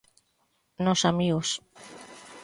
Nos 0.85 1.01
amigos. 1.11 1.49